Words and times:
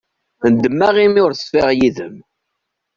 Nedmeɣ 0.53 0.95
imi 1.05 1.21
ur 1.25 1.33
ṣfiɣ 1.43 1.67
yid-m. 1.77 2.15